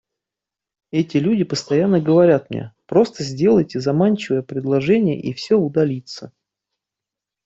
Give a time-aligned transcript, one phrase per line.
[0.89, 6.33] Эти люди постоянно говорят мне: «Просто сделайте заманчивое предложение, и все удалится».